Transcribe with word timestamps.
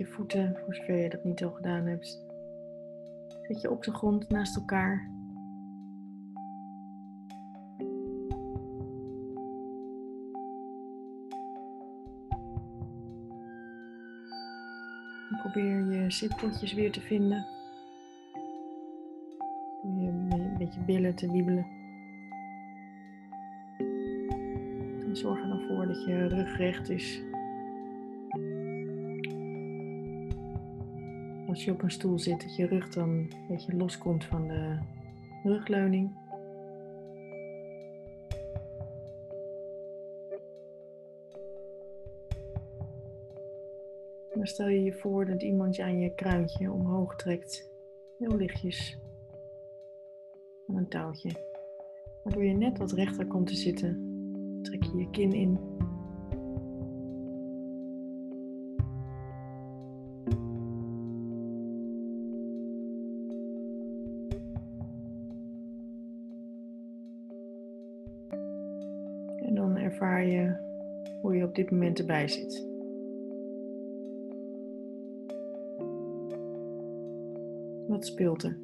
Je 0.00 0.06
voeten, 0.06 0.56
voor 0.64 0.74
zover 0.74 0.96
je 0.96 1.08
dat 1.08 1.24
niet 1.24 1.44
al 1.44 1.50
gedaan 1.50 1.86
hebt, 1.86 2.26
zet 3.42 3.60
je 3.60 3.70
op 3.70 3.84
de 3.84 3.94
grond 3.94 4.28
naast 4.28 4.56
elkaar. 4.56 5.10
En 15.30 15.38
probeer 15.40 15.92
je 15.92 16.10
zitpotjes 16.10 16.72
weer 16.72 16.92
te 16.92 17.00
vinden. 17.00 17.46
Je 19.82 20.08
een 20.08 20.54
beetje 20.58 20.80
billen 20.80 21.14
te 21.14 21.30
wiebelen. 21.30 21.66
En 25.06 25.16
zorg 25.16 25.40
er 25.40 25.48
dan 25.48 25.60
voor 25.68 25.86
dat 25.86 26.04
je 26.04 26.26
rug 26.26 26.56
recht 26.56 26.88
is. 26.88 27.29
Als 31.50 31.64
je 31.64 31.70
op 31.70 31.82
een 31.82 31.90
stoel 31.90 32.18
zit, 32.18 32.40
dat 32.40 32.56
je 32.56 32.66
rug 32.66 32.88
dan 32.88 33.08
een 33.08 33.30
beetje 33.48 33.76
loskomt 33.76 34.24
van 34.24 34.48
de 34.48 34.78
rugleuning. 35.42 36.10
Dan 44.34 44.46
stel 44.46 44.68
je 44.68 44.82
je 44.82 44.92
voor 44.92 45.26
dat 45.26 45.42
iemand 45.42 45.76
je 45.76 45.82
aan 45.82 45.98
je 45.98 46.14
kruintje 46.14 46.72
omhoog 46.72 47.16
trekt, 47.16 47.70
heel 48.18 48.36
lichtjes, 48.36 48.98
aan 50.68 50.76
een 50.76 50.88
touwtje. 50.88 51.30
Waardoor 52.24 52.44
je 52.44 52.54
net 52.54 52.78
wat 52.78 52.92
rechter 52.92 53.26
komt 53.26 53.46
te 53.46 53.56
zitten. 53.56 54.08
Trek 54.62 54.82
je 54.82 54.96
je 54.96 55.10
kin 55.10 55.32
in. 55.32 55.58
Dit 71.70 71.78
moment 71.78 71.98
erbij 71.98 72.28
zit. 72.28 72.68
Wat 77.88 78.06
speelt 78.06 78.42
er? 78.42 78.58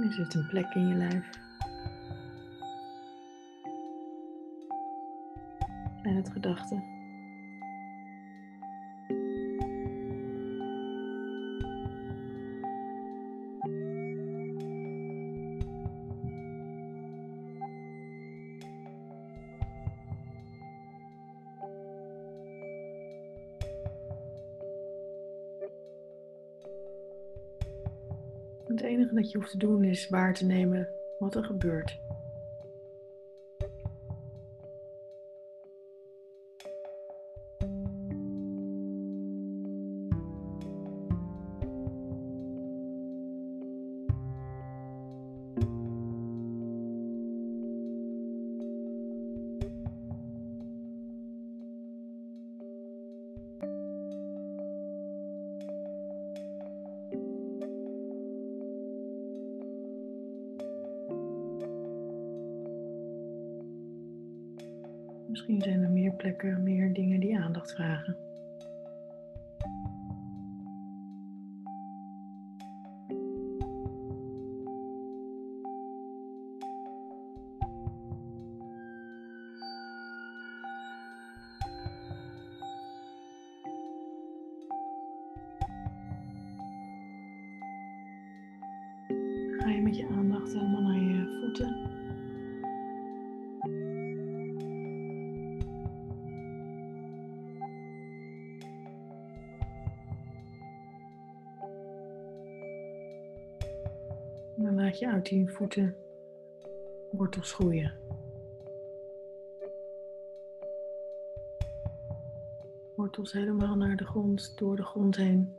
Er 0.00 0.12
zit 0.12 0.34
een 0.34 0.46
plek 0.46 0.74
in 0.74 0.88
je 0.88 0.94
lijf. 0.94 1.49
En 6.10 6.16
het 6.16 6.30
gedachte. 6.30 6.74
Het 28.66 28.80
enige 28.80 29.14
dat 29.14 29.30
je 29.30 29.38
hoeft 29.38 29.50
te 29.50 29.58
doen 29.58 29.84
is 29.84 30.08
waar 30.08 30.34
te 30.34 30.46
nemen 30.46 30.88
wat 31.18 31.34
er 31.34 31.44
gebeurt. 31.44 32.09
Misschien 65.50 65.72
zijn 65.72 65.84
er 65.84 65.90
meer 65.90 66.12
plekken, 66.12 66.62
meer 66.62 66.92
dingen 66.92 67.20
die 67.20 67.38
aandacht 67.38 67.72
vragen. 67.72 68.29
Dan 104.62 104.74
laat 104.74 104.98
je 104.98 105.08
uit 105.08 105.28
die 105.28 105.50
voeten 105.50 105.96
wortels 107.10 107.52
groeien. 107.52 107.92
Wortels 112.96 113.32
helemaal 113.32 113.76
naar 113.76 113.96
de 113.96 114.04
grond, 114.04 114.58
door 114.58 114.76
de 114.76 114.82
grond 114.82 115.16
heen. 115.16 115.54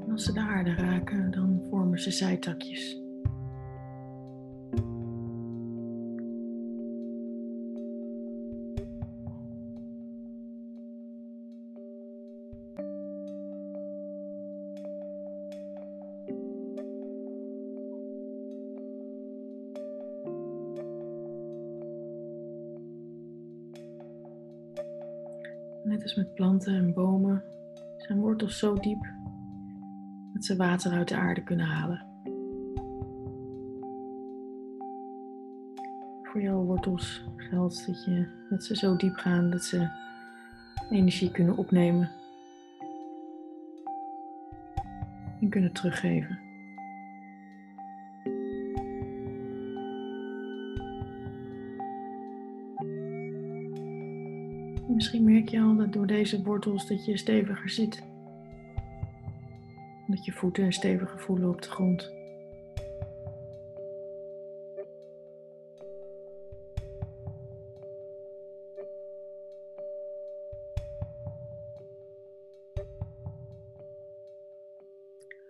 En 0.00 0.10
als 0.10 0.24
ze 0.24 0.32
de 0.32 0.40
aarde 0.40 0.74
raken, 0.74 1.30
dan 1.30 1.66
vormen 1.70 1.98
ze 1.98 2.10
zijtakjes. 2.10 3.05
Net 25.86 26.02
als 26.02 26.14
met 26.14 26.34
planten 26.34 26.74
en 26.74 26.94
bomen 26.94 27.42
zijn 27.96 28.18
wortels 28.18 28.58
zo 28.58 28.74
diep 28.74 29.12
dat 30.32 30.44
ze 30.44 30.56
water 30.56 30.92
uit 30.92 31.08
de 31.08 31.16
aarde 31.16 31.42
kunnen 31.42 31.66
halen. 31.66 32.06
Voor 36.22 36.40
jouw 36.40 36.62
wortels 36.62 37.24
geldt 37.36 37.86
dat, 37.86 38.04
je, 38.04 38.26
dat 38.50 38.64
ze 38.64 38.76
zo 38.76 38.96
diep 38.96 39.14
gaan 39.14 39.50
dat 39.50 39.64
ze 39.64 39.88
energie 40.90 41.30
kunnen 41.30 41.56
opnemen 41.56 42.10
en 45.40 45.48
kunnen 45.48 45.72
teruggeven. 45.72 46.45
Je 55.48 55.60
al 55.60 55.76
dat 55.76 55.92
door 55.92 56.06
deze 56.06 56.42
wortels 56.42 56.86
dat 56.86 57.04
je 57.04 57.16
steviger 57.16 57.70
zit. 57.70 58.02
Dat 60.06 60.24
je 60.24 60.32
voeten 60.32 60.72
steviger 60.72 61.20
voelen 61.20 61.48
op 61.48 61.62
de 61.62 61.68
grond. 61.68 62.14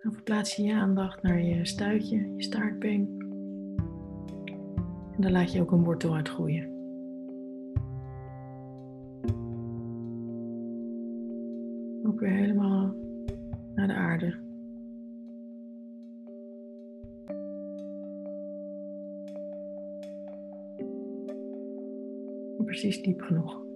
Dan 0.03 0.13
verplaats 0.13 0.55
je 0.55 0.63
je 0.63 0.73
aandacht 0.73 1.21
naar 1.21 1.41
je 1.41 1.65
stuitje, 1.65 2.33
je 2.35 2.43
staartbeen. 2.43 3.15
En 5.15 5.21
dan 5.21 5.31
laat 5.31 5.51
je 5.51 5.61
ook 5.61 5.71
een 5.71 5.83
wortel 5.83 6.15
uitgroeien. 6.15 6.76
Weer 12.19 12.29
helemaal 12.29 12.95
naar 13.75 13.87
de 13.87 13.93
aarde. 13.93 14.35
Precies 22.65 23.01
diep 23.01 23.21
genoeg. 23.21 23.66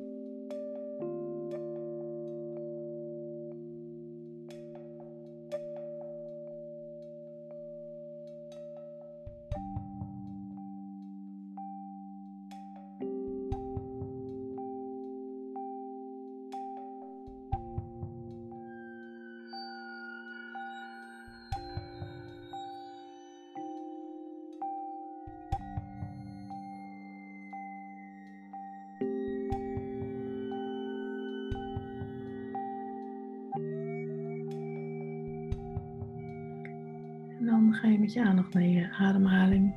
En 37.41 37.47
dan 37.47 37.73
ga 37.73 37.87
je 37.87 37.99
met 37.99 38.13
je 38.13 38.23
aandacht 38.23 38.53
naar 38.53 38.63
je 38.63 38.91
ademhaling. 38.91 39.75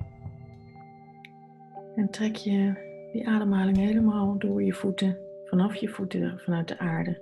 En 1.94 2.10
trek 2.10 2.36
je 2.36 2.72
die 3.12 3.28
ademhaling 3.28 3.76
helemaal 3.76 4.38
door 4.38 4.62
je 4.62 4.72
voeten, 4.72 5.18
vanaf 5.44 5.74
je 5.74 5.88
voeten, 5.88 6.38
vanuit 6.38 6.68
de 6.68 6.78
aarde, 6.78 7.20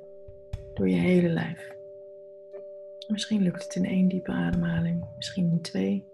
door 0.75 0.89
je 0.89 0.97
hele 0.97 1.29
lijf. 1.29 1.77
Misschien 3.09 3.43
lukt 3.43 3.65
het 3.65 3.75
in 3.75 3.85
één 3.85 4.09
diepe 4.09 4.31
ademhaling, 4.31 5.05
misschien 5.17 5.50
in 5.50 5.61
twee. 5.61 6.06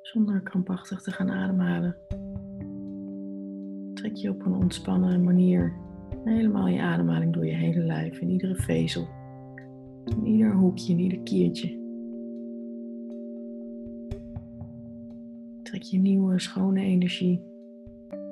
Zonder 0.00 0.42
krampachtig 0.42 1.02
te 1.02 1.10
gaan 1.10 1.30
ademhalen. 1.30 1.96
Trek 3.94 4.14
je 4.14 4.30
op 4.30 4.44
een 4.44 4.54
ontspannen 4.54 5.24
manier 5.24 5.76
helemaal 6.24 6.68
je 6.68 6.80
ademhaling 6.80 7.32
door 7.32 7.46
je 7.46 7.54
hele 7.54 7.82
lijf, 7.82 8.18
in 8.18 8.30
iedere 8.30 8.54
vezel, 8.54 9.08
in 10.04 10.26
ieder 10.26 10.54
hoekje, 10.54 10.92
in 10.92 10.98
ieder 10.98 11.20
kiertje. 11.20 11.79
Je 15.82 15.98
nieuwe, 15.98 16.38
schone 16.38 16.80
energie 16.80 17.42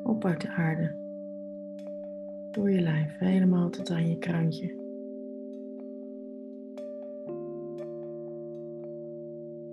op 0.05 0.25
uit 0.25 0.41
de 0.41 0.49
aarde. 0.49 0.97
Door 2.51 2.71
je 2.71 2.81
lijf, 2.81 3.19
helemaal 3.19 3.71
tot 3.71 3.91
aan 3.91 4.09
je 4.09 4.19
kruintje. 4.19 4.77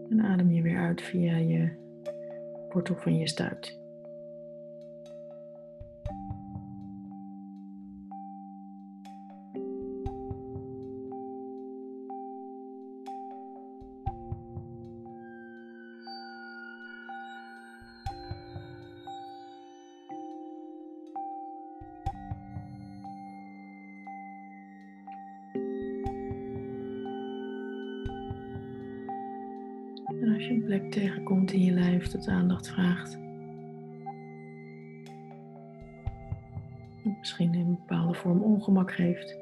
En 0.09 0.21
adem 0.21 0.51
je 0.51 0.61
weer 0.61 0.77
uit 0.77 1.01
via 1.01 1.37
je 1.37 1.69
wortel 2.69 2.95
van 2.95 3.17
je 3.17 3.27
stuit. 3.27 3.84
Tegenkomt 31.25 31.51
in 31.51 31.63
je 31.63 31.71
lijf 31.71 32.07
dat 32.07 32.27
aandacht 32.27 32.67
vraagt, 32.67 33.17
misschien 37.19 37.53
in 37.53 37.59
een 37.59 37.79
bepaalde 37.87 38.13
vorm 38.13 38.43
ongemak 38.43 38.91
geeft, 38.91 39.37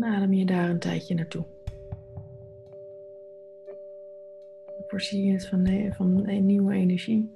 adem 0.00 0.32
je 0.32 0.46
daar 0.46 0.70
een 0.70 0.78
tijdje 0.78 1.14
naartoe. 1.14 1.44
Voorzie 4.86 5.26
je 5.26 5.32
het 5.32 5.46
van, 5.46 5.92
van 5.92 6.46
nieuwe 6.46 6.74
energie. 6.74 7.30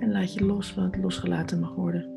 En 0.00 0.10
laat 0.10 0.34
je 0.34 0.44
los 0.44 0.74
wat 0.74 0.96
losgelaten 0.96 1.60
mag 1.60 1.74
worden. 1.74 2.11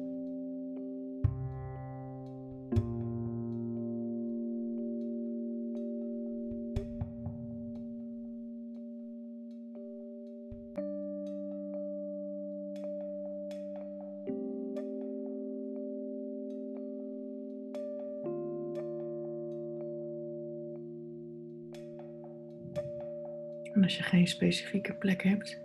Als 23.98 24.04
je 24.04 24.16
geen 24.16 24.28
specifieke 24.28 24.94
plek 24.94 25.24
hebt, 25.24 25.60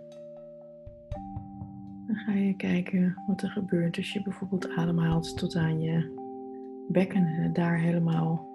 dan 2.07 2.15
ga 2.15 2.33
je 2.33 2.55
kijken 2.55 3.21
wat 3.27 3.41
er 3.41 3.49
gebeurt 3.49 3.97
als 3.97 4.13
je 4.13 4.21
bijvoorbeeld 4.21 4.69
ademhaalt 4.69 5.37
tot 5.37 5.55
aan 5.55 5.81
je 5.81 6.19
bekken 6.87 7.25
en 7.25 7.53
daar 7.53 7.79
helemaal 7.79 8.49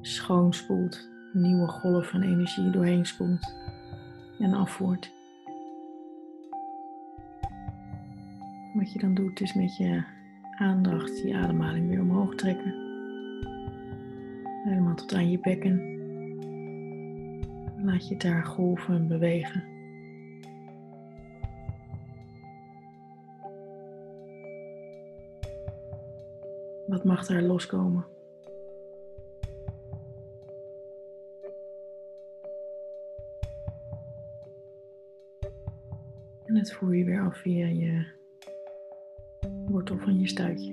schoonspoelt, 0.00 1.08
een 1.32 1.40
nieuwe 1.40 1.68
golf 1.68 2.08
van 2.08 2.22
energie 2.22 2.70
doorheen 2.70 3.06
spoelt 3.06 3.54
en 4.38 4.54
afvoert. 4.54 5.12
Wat 8.74 8.92
je 8.92 8.98
dan 8.98 9.14
doet 9.14 9.40
is 9.40 9.54
met 9.54 9.76
je 9.76 10.02
aandacht 10.58 11.22
die 11.22 11.36
ademhaling 11.36 11.88
weer 11.88 12.00
omhoog 12.00 12.34
trekken. 12.34 12.74
Helemaal 14.64 14.94
tot 14.94 15.14
aan 15.14 15.30
je 15.30 15.38
bekken. 15.38 15.91
Laat 17.84 18.08
je 18.08 18.16
daar 18.16 18.44
golven 18.44 18.94
en 18.94 19.08
bewegen. 19.08 19.64
Wat 26.86 27.04
mag 27.04 27.26
daar 27.26 27.42
loskomen? 27.42 28.06
En 36.44 36.56
het 36.56 36.72
voer 36.72 36.96
je 36.96 37.04
weer 37.04 37.20
af 37.20 37.36
via 37.36 37.66
je 37.66 38.06
wortel 39.66 39.98
van 39.98 40.20
je 40.20 40.28
stuitje. 40.28 40.71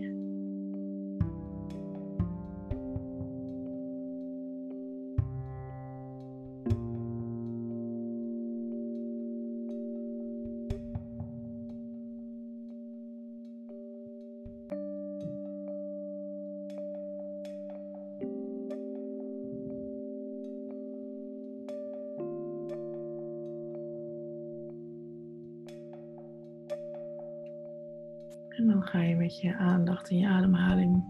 En 28.59 28.67
dan 28.67 28.83
ga 28.83 29.01
je 29.01 29.15
met 29.15 29.41
je 29.41 29.55
aandacht 29.55 30.09
en 30.09 30.17
je 30.17 30.27
ademhaling, 30.27 31.03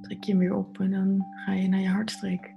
trek 0.00 0.24
je 0.24 0.30
hem 0.30 0.40
weer 0.40 0.54
op 0.54 0.80
en 0.80 0.90
dan 0.90 1.26
ga 1.44 1.52
je 1.52 1.68
naar 1.68 1.80
je 1.80 1.88
hartstreek. 1.88 2.54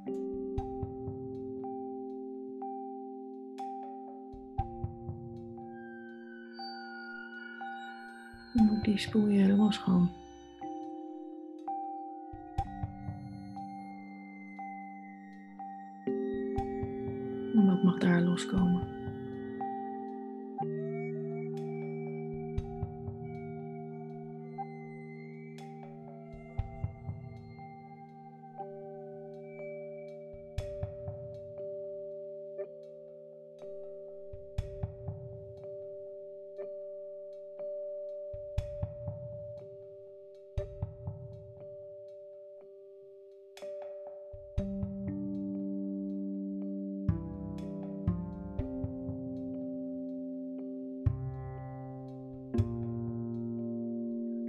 En 8.53 8.71
ook 8.71 8.83
die 8.83 8.97
spoel 8.97 9.27
je 9.27 9.39
helemaal 9.39 9.71
schoon. 9.71 10.09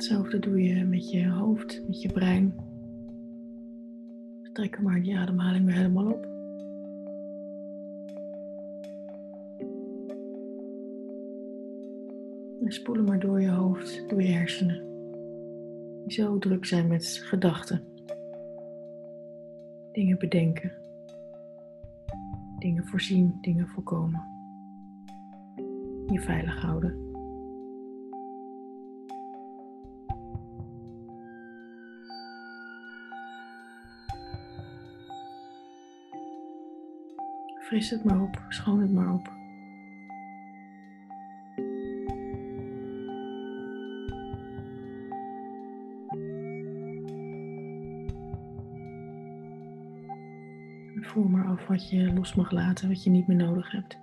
Hetzelfde 0.09 0.39
doe 0.39 0.63
je 0.63 0.85
met 0.85 1.11
je 1.11 1.29
hoofd, 1.29 1.83
met 1.87 2.03
je 2.03 2.13
brein. 2.13 2.55
Trek 4.53 4.81
maar 4.81 5.03
die 5.03 5.17
ademhaling 5.17 5.65
weer 5.65 5.75
helemaal 5.75 6.07
op. 6.07 6.25
En 12.65 12.73
spoel 12.73 12.95
hem 12.95 13.05
maar 13.05 13.21
door 13.21 13.41
je 13.41 13.51
hoofd, 13.51 14.09
door 14.09 14.23
je 14.23 14.29
hersenen. 14.29 14.83
Die 16.05 16.13
zo 16.13 16.39
druk 16.39 16.65
zijn 16.65 16.87
met 16.87 17.21
gedachten. 17.25 17.83
Dingen 19.93 20.19
bedenken. 20.19 20.73
Dingen 22.59 22.87
voorzien, 22.87 23.39
dingen 23.41 23.69
voorkomen. 23.69 24.23
Je 26.07 26.21
veilig 26.21 26.61
houden. 26.61 27.08
Fris 37.69 37.91
het 37.91 38.05
maar 38.05 38.21
op, 38.21 38.43
schoon 38.49 38.81
het 38.81 38.93
maar 38.93 39.13
op. 39.13 39.33
voel 51.01 51.29
maar 51.29 51.47
af 51.47 51.67
wat 51.67 51.91
je 51.91 52.13
los 52.13 52.35
mag 52.35 52.51
laten, 52.51 52.89
wat 52.89 53.05
je 53.05 53.11
niet 53.11 53.27
meer 53.27 53.37
nodig 53.37 53.71
hebt. 53.71 53.99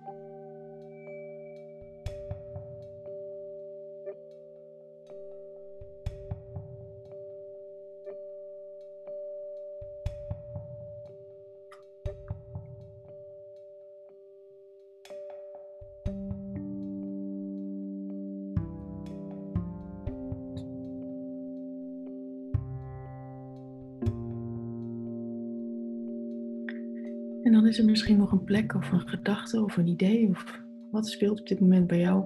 Is 27.75 27.81
er 27.81 27.89
misschien 27.89 28.17
nog 28.17 28.31
een 28.31 28.43
plek 28.43 28.73
of 28.75 28.91
een 28.91 29.07
gedachte 29.07 29.63
of 29.63 29.77
een 29.77 29.87
idee 29.87 30.29
of 30.29 30.61
wat 30.91 31.07
speelt 31.07 31.39
op 31.39 31.47
dit 31.47 31.59
moment 31.59 31.87
bij 31.87 31.99
jou, 31.99 32.25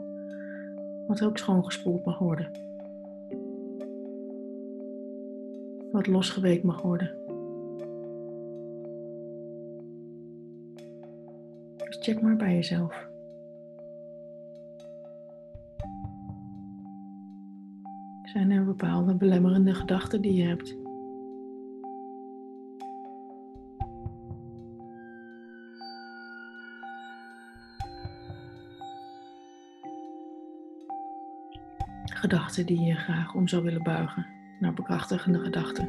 wat 1.07 1.23
ook 1.23 1.37
schoongespoeld 1.37 2.05
mag 2.05 2.19
worden. 2.19 2.51
Wat 5.91 6.07
losgeweekt 6.07 6.63
mag 6.63 6.81
worden. 6.81 7.11
Dus 11.77 11.97
check 11.99 12.21
maar 12.21 12.35
bij 12.35 12.53
jezelf. 12.53 13.07
Zijn 18.23 18.51
er 18.51 18.65
bepaalde 18.65 19.15
belemmerende 19.15 19.73
gedachten 19.73 20.21
die 20.21 20.33
je 20.33 20.43
hebt? 20.43 20.77
Gedachten 32.29 32.65
die 32.65 32.81
je 32.81 32.95
graag 32.95 33.33
om 33.33 33.47
zou 33.47 33.63
willen 33.63 33.83
buigen 33.83 34.27
naar 34.59 34.73
bekrachtigende 34.73 35.39
gedachten. 35.39 35.87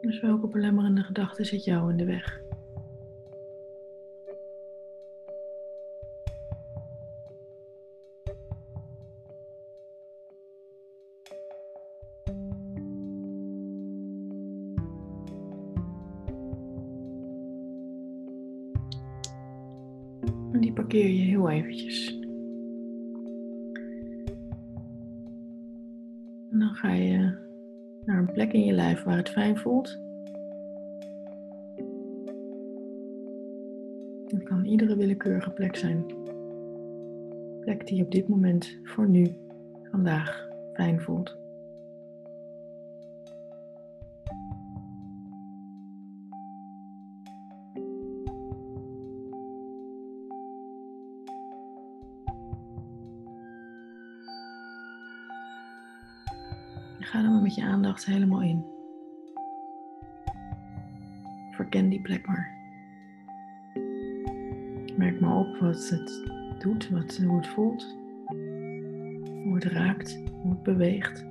Dus 0.00 0.20
welke 0.20 0.48
belemmerende 0.48 1.02
gedachte 1.02 1.44
zit 1.44 1.64
jou 1.64 1.90
in 1.90 1.96
de 1.96 2.04
weg? 2.04 2.45
Het 34.26 34.42
kan 34.42 34.64
iedere 34.64 34.96
willekeurige 34.96 35.50
plek 35.50 35.76
zijn. 35.76 36.04
Plek 37.60 37.86
die 37.86 38.02
op 38.02 38.10
dit 38.10 38.28
moment, 38.28 38.78
voor 38.82 39.08
nu, 39.08 39.36
vandaag, 39.90 40.48
fijn 40.72 41.00
voelt. 41.00 41.36
Ga 57.00 57.18
er 57.18 57.30
maar 57.30 57.42
met 57.42 57.54
je 57.54 57.62
aandacht 57.62 58.04
helemaal 58.04 58.42
in. 58.42 58.75
Verken 61.66 61.88
die 61.88 62.00
plek 62.00 62.26
maar. 62.26 62.50
Merk 64.96 65.20
maar 65.20 65.36
op 65.36 65.56
wat 65.56 65.90
het 65.90 66.22
doet, 66.58 66.90
wat, 66.90 67.16
hoe 67.16 67.36
het 67.36 67.46
voelt, 67.46 67.96
hoe 69.44 69.54
het 69.54 69.64
raakt, 69.64 70.18
hoe 70.42 70.50
het 70.50 70.62
beweegt. 70.62 71.24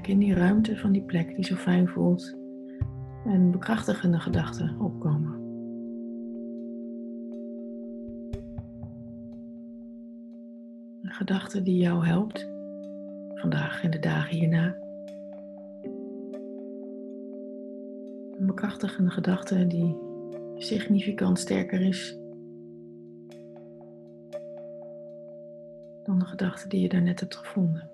In 0.00 0.18
die 0.18 0.34
ruimte 0.34 0.76
van 0.76 0.92
die 0.92 1.02
plek 1.02 1.34
die 1.34 1.44
zo 1.44 1.54
fijn 1.54 1.88
voelt, 1.88 2.36
een 3.24 3.50
bekrachtigende 3.50 4.20
gedachte 4.20 4.74
opkomen. 4.78 5.40
Een 11.02 11.12
gedachte 11.12 11.62
die 11.62 11.76
jou 11.76 12.06
helpt, 12.06 12.50
vandaag 13.34 13.82
en 13.82 13.90
de 13.90 13.98
dagen 13.98 14.36
hierna. 14.36 14.76
Een 18.38 18.46
bekrachtigende 18.46 19.10
gedachte 19.10 19.66
die 19.66 19.96
significant 20.56 21.38
sterker 21.38 21.80
is 21.80 22.18
dan 26.04 26.18
de 26.18 26.24
gedachte 26.24 26.68
die 26.68 26.80
je 26.80 26.88
daarnet 26.88 27.20
hebt 27.20 27.36
gevonden. 27.36 27.91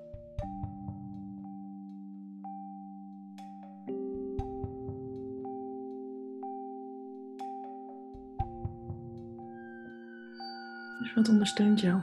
Ondersteunt 11.28 11.80
jou? 11.80 12.00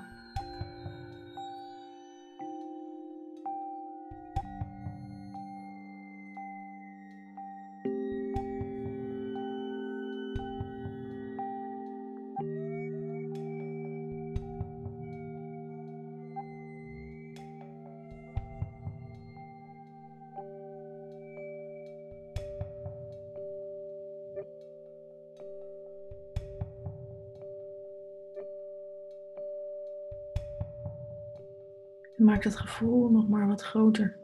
Maak 32.25 32.43
dat 32.43 32.55
gevoel 32.55 33.09
nog 33.09 33.27
maar 33.29 33.47
wat 33.47 33.61
groter. 33.61 34.17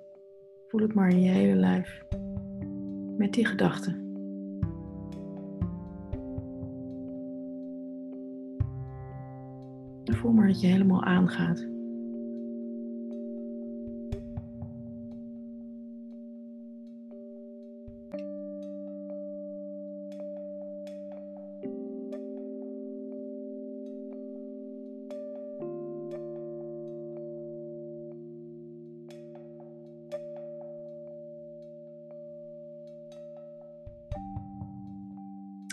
Voel 0.68 0.82
het 0.82 0.94
maar 0.94 1.10
in 1.10 1.22
je 1.22 1.30
hele 1.30 1.56
lijf. 1.56 2.04
Met 3.18 3.34
die 3.34 3.46
gedachten. 3.46 4.10
Voel 10.22 10.32
maar 10.32 10.48
dat 10.48 10.62
je 10.62 10.68
helemaal 10.68 11.04
aangaat. 11.04 11.71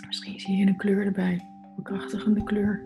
Misschien 0.09 0.39
zie 0.39 0.57
je 0.57 0.65
een 0.65 0.75
kleur 0.75 1.05
erbij, 1.05 1.45
bekrachtigende 1.75 2.43
kleur. 2.43 2.83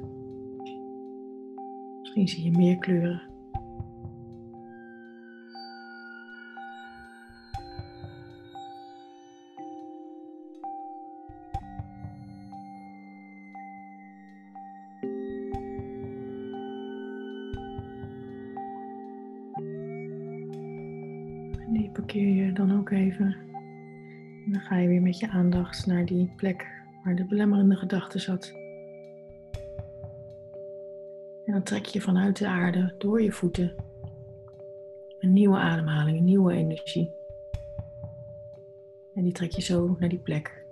Misschien 1.99 2.27
zie 2.27 2.43
je 2.43 2.51
meer 2.51 2.77
kleuren. 2.77 3.21
En 21.59 21.73
die 21.73 21.89
parkeer 21.89 22.27
je 22.27 22.53
dan 22.53 22.77
ook 22.77 22.89
even. 22.89 23.35
En 24.45 24.51
dan 24.51 24.61
ga 24.61 24.77
je 24.77 24.87
weer 24.87 25.01
met 25.01 25.19
je 25.19 25.29
aandacht 25.29 25.85
naar 25.85 26.05
die 26.05 26.31
plek 26.35 26.82
waar 27.03 27.15
de 27.15 27.25
belemmerende 27.25 27.75
gedachte 27.75 28.19
zat. 28.19 28.53
En 31.45 31.53
dan 31.53 31.63
trek 31.63 31.85
je 31.85 32.01
vanuit 32.01 32.37
de 32.37 32.47
aarde 32.47 32.95
door 32.97 33.21
je 33.21 33.31
voeten 33.31 33.75
een 35.19 35.33
nieuwe 35.33 35.57
ademhaling, 35.57 36.17
een 36.17 36.23
nieuwe 36.23 36.53
energie. 36.53 37.11
En 39.13 39.23
die 39.23 39.31
trek 39.31 39.51
je 39.51 39.61
zo 39.61 39.95
naar 39.99 40.09
die 40.09 40.19
plek 40.19 40.65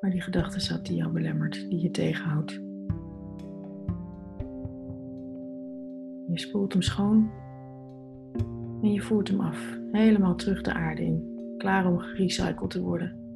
waar 0.00 0.10
die 0.10 0.20
gedachte 0.20 0.60
zat 0.60 0.86
die 0.86 0.96
jou 0.96 1.12
belemmert, 1.12 1.52
die 1.54 1.80
je 1.80 1.90
tegenhoudt. 1.90 2.52
Je 6.26 6.38
spoelt 6.38 6.72
hem 6.72 6.82
schoon 6.82 7.30
en 8.82 8.92
je 8.92 9.00
voert 9.00 9.28
hem 9.28 9.40
af, 9.40 9.78
helemaal 9.92 10.34
terug 10.34 10.62
de 10.62 10.72
aarde 10.72 11.02
in, 11.02 11.54
klaar 11.56 11.86
om 11.86 11.98
gerecycled 11.98 12.70
te 12.70 12.80
worden. 12.80 13.27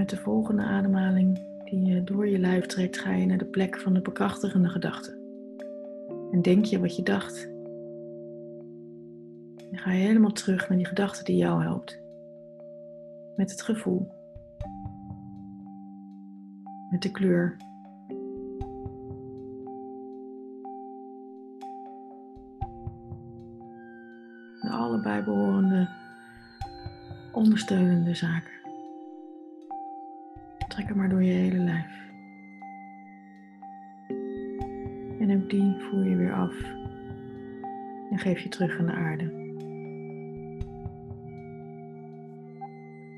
Met 0.00 0.08
de 0.08 0.16
volgende 0.16 0.62
ademhaling 0.62 1.38
die 1.64 1.84
je 1.84 2.04
door 2.04 2.28
je 2.28 2.38
lijf 2.38 2.66
trekt, 2.66 2.98
ga 2.98 3.12
je 3.12 3.26
naar 3.26 3.38
de 3.38 3.44
plek 3.44 3.78
van 3.78 3.94
de 3.94 4.00
bekrachtigende 4.00 4.68
gedachte. 4.68 5.18
En 6.30 6.42
denk 6.42 6.64
je 6.64 6.80
wat 6.80 6.96
je 6.96 7.02
dacht. 7.02 7.48
Dan 9.70 9.78
ga 9.78 9.92
je 9.92 10.06
helemaal 10.06 10.32
terug 10.32 10.68
naar 10.68 10.78
die 10.78 10.86
gedachte 10.86 11.24
die 11.24 11.36
jou 11.36 11.62
helpt. 11.62 12.00
Met 13.36 13.50
het 13.50 13.62
gevoel. 13.62 14.08
Met 16.90 17.02
de 17.02 17.10
kleur. 17.10 17.56
De 24.60 24.70
allebei 24.70 25.22
behorende 25.22 25.88
ondersteunende 27.32 28.14
zaken. 28.14 28.59
Maar 30.94 31.08
door 31.08 31.22
je 31.22 31.32
hele 31.32 31.58
lijf. 31.58 32.08
En 35.20 35.36
ook 35.36 35.50
die 35.50 35.74
voer 35.78 36.08
je 36.08 36.16
weer 36.16 36.32
af. 36.32 36.62
En 38.10 38.18
geef 38.18 38.40
je 38.40 38.48
terug 38.48 38.78
aan 38.78 38.86
de 38.86 38.92
aarde. 38.92 39.24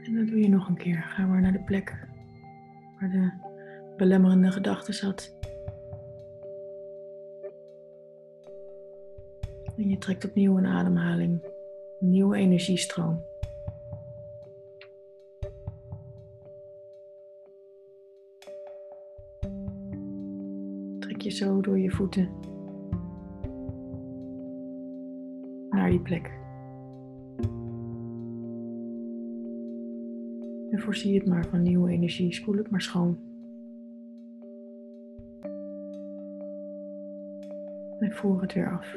En 0.05 0.15
dat 0.15 0.27
doe 0.27 0.41
je 0.41 0.49
nog 0.49 0.69
een 0.69 0.77
keer. 0.77 1.03
Ga 1.03 1.27
maar 1.27 1.41
naar 1.41 1.53
de 1.53 1.63
plek 1.63 2.09
waar 3.01 3.11
de 3.11 3.31
belemmerende 3.97 4.53
gedachte 4.53 4.93
zat. 4.93 5.35
En 9.77 9.89
je 9.89 9.99
trekt 9.99 10.25
opnieuw 10.25 10.59
een 10.59 10.67
ademhaling, 10.67 11.43
een 12.01 12.09
nieuwe 12.09 12.37
energiestroom. 12.37 13.32
Zo 21.33 21.61
door 21.61 21.79
je 21.79 21.90
voeten 21.90 22.29
naar 25.71 25.90
die 25.90 26.01
plek. 26.01 26.40
En 30.71 30.81
voorzie 30.81 31.14
het 31.14 31.27
maar 31.27 31.47
van 31.47 31.62
nieuwe 31.62 31.90
energie. 31.90 32.35
Spoel 32.35 32.57
het 32.57 32.71
maar 32.71 32.83
schoon. 32.83 33.18
En 37.99 38.12
voer 38.12 38.40
het 38.40 38.53
weer 38.53 38.71
af. 38.71 38.97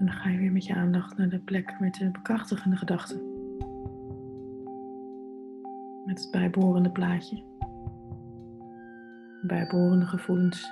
En 0.00 0.06
dan 0.06 0.14
ga 0.14 0.28
je 0.28 0.38
weer 0.38 0.52
met 0.52 0.64
je 0.64 0.74
aandacht 0.74 1.16
naar 1.16 1.28
de 1.28 1.38
plek 1.38 1.76
met 1.80 1.94
de 1.94 2.10
bekrachtigende 2.10 2.76
gedachten. 2.76 3.20
Met 6.06 6.20
het 6.20 6.30
bijbehorende 6.30 6.90
plaatje. 6.90 7.42
Bijbehorende 9.42 10.06
gevoelens. 10.06 10.70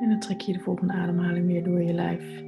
En 0.00 0.08
dan 0.08 0.18
trek 0.18 0.40
je 0.40 0.52
de 0.52 0.60
volgende 0.60 0.92
ademhaling 0.92 1.46
weer 1.46 1.64
door 1.64 1.82
je 1.82 1.92
lijf. 1.92 2.42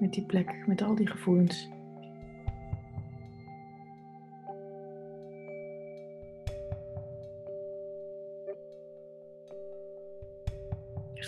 Met 0.00 0.12
die 0.12 0.24
plek, 0.24 0.66
met 0.66 0.82
al 0.82 0.94
die 0.94 1.06
gevoelens. 1.06 1.74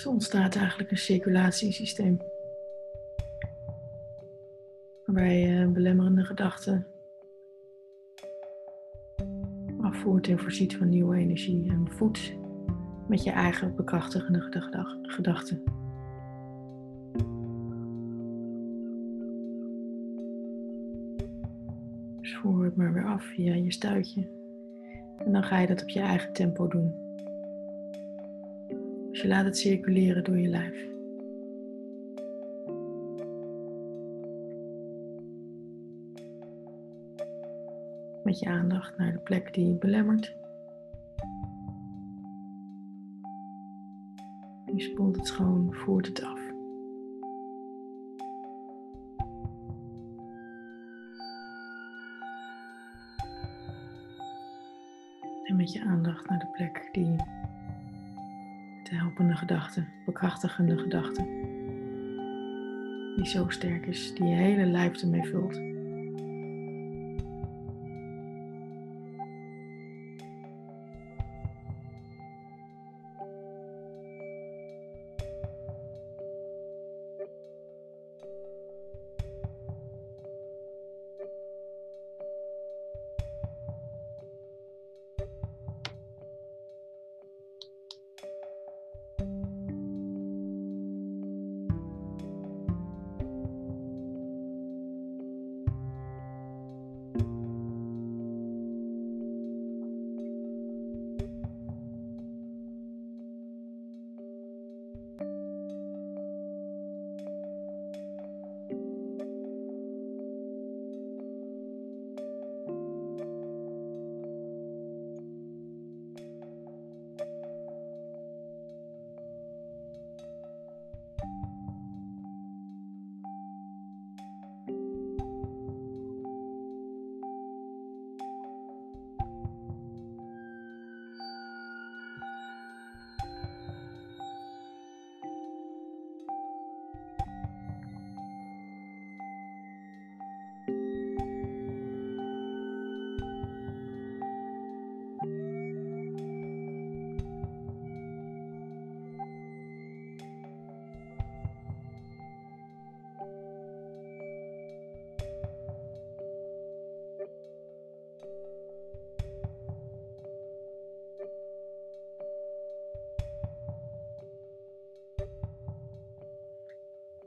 Ontstaat 0.08 0.56
eigenlijk 0.56 0.90
een 0.90 0.96
circulatiesysteem. 0.96 2.18
Waarbij 5.04 5.40
je 5.40 5.66
belemmerende 5.66 6.24
gedachten 6.24 6.86
afvoert 9.80 10.28
en 10.28 10.38
voorziet 10.38 10.76
van 10.76 10.88
nieuwe 10.88 11.16
energie 11.16 11.70
en 11.70 11.90
voedt 11.90 12.36
met 13.08 13.22
je 13.22 13.30
eigen 13.30 13.76
bekrachtigende 13.76 14.40
gedachten. 15.02 15.62
Dus 22.20 22.36
voer 22.36 22.64
het 22.64 22.76
maar 22.76 22.92
weer 22.92 23.06
af 23.06 23.22
via 23.22 23.54
je 23.54 23.72
stuitje. 23.72 24.28
En 25.24 25.32
dan 25.32 25.42
ga 25.42 25.58
je 25.58 25.66
dat 25.66 25.82
op 25.82 25.88
je 25.88 26.00
eigen 26.00 26.32
tempo 26.32 26.68
doen. 26.68 27.07
Je 29.22 29.28
laat 29.28 29.44
het 29.44 29.58
circuleren 29.58 30.24
door 30.24 30.38
je 30.38 30.48
lijf. 30.48 30.86
Met 38.24 38.38
je 38.38 38.46
aandacht 38.46 38.98
naar 38.98 39.12
de 39.12 39.18
plek 39.18 39.54
die 39.54 39.68
je 39.68 39.74
belemmert. 39.74 40.36
Je 44.66 44.80
spoelt 44.80 45.16
het 45.16 45.26
schoon, 45.26 45.74
voert 45.74 46.06
het 46.06 46.22
af. 46.22 46.40
En 55.44 55.56
met 55.56 55.72
je 55.72 55.84
aandacht 55.84 56.28
naar 56.28 56.38
de 56.38 56.48
plek 56.52 56.88
die 56.92 57.16
de 58.88 58.96
helpende 58.96 59.36
gedachten, 59.36 59.88
bekrachtigende 60.04 60.78
gedachten, 60.78 61.24
die 63.16 63.26
zo 63.26 63.48
sterk 63.48 63.86
is, 63.86 64.14
die 64.14 64.26
je 64.26 64.34
hele 64.34 64.66
lijf 64.66 65.02
ermee 65.02 65.24
vult. 65.24 65.67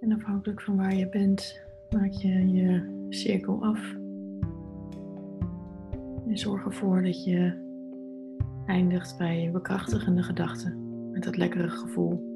En 0.02 0.12
afhankelijk 0.12 0.62
van 0.62 0.78
waar 0.78 0.96
je 0.96 1.10
bent, 1.10 1.62
maak 1.90 2.12
je 2.12 2.52
je 2.52 3.06
cirkel 3.10 3.64
af. 3.64 3.94
En 6.28 6.38
zorg 6.38 6.66
ervoor 6.66 7.04
dat 7.04 7.24
je 7.24 7.54
eindigt 8.66 9.18
bij 9.18 9.50
bekrachtigende 9.52 10.24
gedachten 10.24 11.10
met 11.12 11.24
dat 11.24 11.38
lekkere 11.38 11.70
gevoel. 11.70 12.31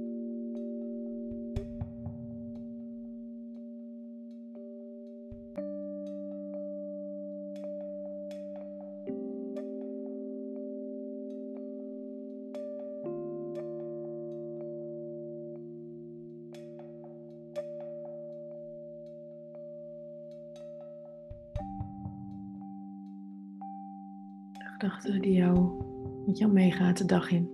Die 25.03 25.33
jou, 25.33 25.83
met 26.25 26.37
jou 26.37 26.51
meegaat 26.51 26.97
de 26.97 27.05
dag 27.05 27.31
in. 27.31 27.49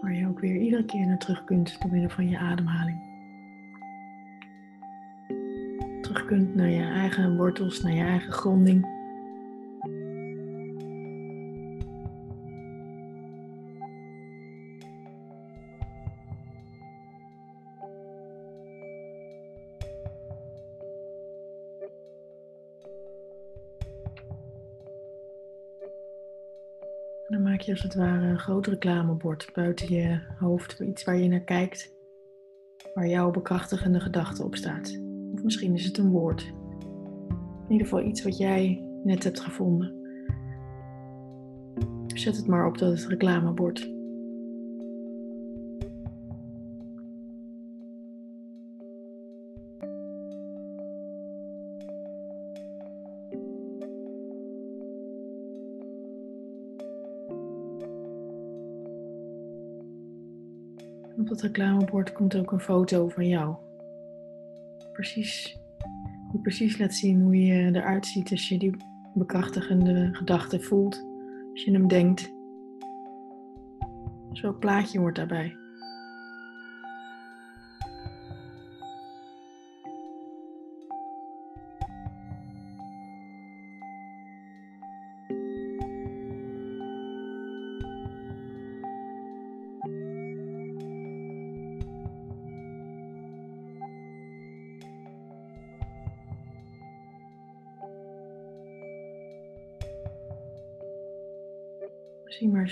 Waar 0.00 0.14
je 0.14 0.28
ook 0.28 0.40
weer 0.40 0.56
iedere 0.56 0.84
keer 0.84 1.06
naar 1.06 1.18
terug 1.18 1.44
kunt 1.44 1.80
door 1.80 1.90
middel 1.90 2.10
van 2.10 2.28
je 2.28 2.38
ademhaling. 2.38 2.98
Terug 6.00 6.24
kunt 6.24 6.54
naar 6.54 6.70
je 6.70 6.82
eigen 6.82 7.36
wortels, 7.36 7.82
naar 7.82 7.92
je 7.92 8.02
eigen 8.02 8.32
gronding. 8.32 8.99
Je 27.70 27.76
als 27.76 27.84
het 27.84 27.94
ware 27.94 28.26
een 28.26 28.38
groot 28.38 28.66
reclamebord 28.66 29.50
buiten 29.54 29.94
je 29.94 30.20
hoofd, 30.38 30.80
iets 30.80 31.04
waar 31.04 31.16
je 31.16 31.28
naar 31.28 31.40
kijkt, 31.40 31.94
waar 32.94 33.08
jouw 33.08 33.30
bekrachtigende 33.30 34.00
gedachte 34.00 34.44
op 34.44 34.56
staat. 34.56 35.00
Of 35.32 35.42
misschien 35.42 35.74
is 35.74 35.84
het 35.84 35.98
een 35.98 36.10
woord. 36.10 36.42
In 37.66 37.72
ieder 37.72 37.86
geval 37.86 38.04
iets 38.04 38.22
wat 38.22 38.36
jij 38.36 38.84
net 39.04 39.24
hebt 39.24 39.40
gevonden. 39.40 39.94
Zet 42.06 42.36
het 42.36 42.46
maar 42.46 42.66
op 42.66 42.78
dat 42.78 43.04
reclamebord. 43.08 43.99
Op 61.20 61.28
het 61.28 61.40
reclamebord 61.40 62.12
komt 62.12 62.36
ook 62.36 62.52
een 62.52 62.60
foto 62.60 63.08
van 63.08 63.28
jou. 63.28 63.56
Precies, 64.92 65.58
die 66.30 66.40
precies 66.40 66.78
laat 66.78 66.94
zien 66.94 67.20
hoe 67.20 67.36
je 67.36 67.70
eruit 67.72 68.06
ziet 68.06 68.30
als 68.30 68.48
je 68.48 68.58
die 68.58 68.76
bekrachtigende 69.14 70.08
gedachte 70.12 70.60
voelt. 70.60 71.06
Als 71.52 71.64
je 71.64 71.72
hem 71.72 71.88
denkt. 71.88 72.32
Zo'n 74.32 74.58
plaatje 74.58 74.98
hoort 74.98 75.16
daarbij. 75.16 75.56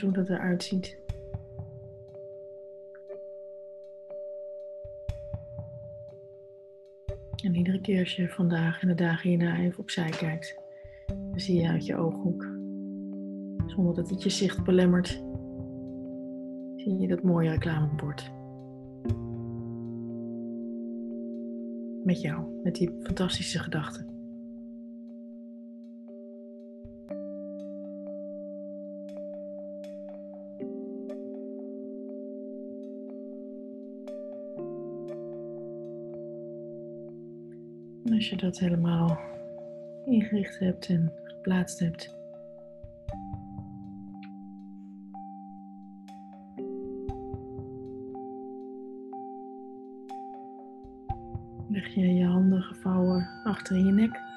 Eens 0.03 0.17
hoe 0.17 0.25
dat 0.25 0.37
eruit 0.37 0.63
ziet. 0.63 0.97
En 7.45 7.55
iedere 7.55 7.81
keer 7.81 8.01
als 8.01 8.17
je 8.17 8.29
vandaag 8.29 8.83
en 8.83 8.89
de 8.89 8.95
dagen 8.95 9.29
hierna 9.29 9.59
even 9.59 9.79
opzij 9.79 10.11
kijkt, 10.11 10.55
dan 11.07 11.41
zie 11.41 11.61
je 11.61 11.69
uit 11.69 11.87
je 11.87 11.97
ooghoek, 11.97 12.43
zonder 13.67 13.95
dat 13.95 14.11
het 14.11 14.23
je 14.23 14.31
zicht 14.31 14.65
belemmert, 14.65 15.09
zie 16.77 16.99
je 16.99 17.09
dat 17.09 17.23
mooie 17.23 17.51
reclamebord. 17.51 18.31
Met 22.05 22.21
jou, 22.21 22.61
met 22.63 22.75
die 22.75 22.91
fantastische 23.03 23.59
gedachten. 23.59 24.18
als 38.19 38.29
je 38.29 38.37
dat 38.37 38.59
helemaal 38.59 39.19
ingericht 40.05 40.59
hebt 40.59 40.89
en 40.89 41.13
geplaatst 41.25 41.79
hebt. 41.79 42.17
Leg 51.69 51.95
je 51.95 52.15
je 52.15 52.25
handen 52.25 52.63
gevouwen 52.63 53.29
achter 53.45 53.77
je 53.77 53.93
nek. 53.93 54.28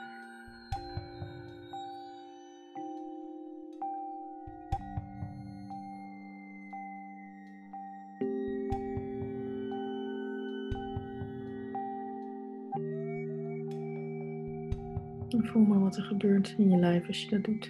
Gebeurt 16.11 16.55
in 16.57 16.69
je 16.69 16.77
lijf 16.77 17.07
als 17.07 17.23
je 17.23 17.29
dat 17.29 17.43
doet. 17.43 17.69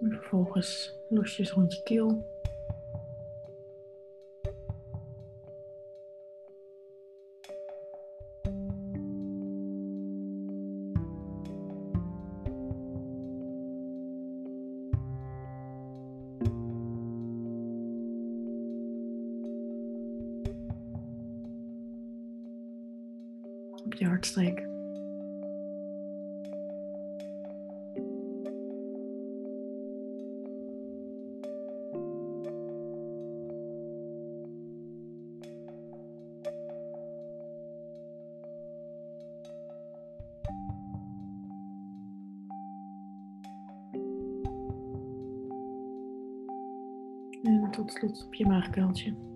En 0.00 0.10
vervolgens 0.10 0.94
losjes 1.08 1.52
rond 1.52 1.74
je 1.74 1.82
keel. 1.82 2.33
Op 23.84 23.94
je 23.94 24.06
hartstreek. 24.06 24.58
En 47.42 47.70
tot 47.70 47.92
slot 47.92 48.24
op 48.26 48.34
je 48.34 48.46
maagkuiltje. 48.46 49.33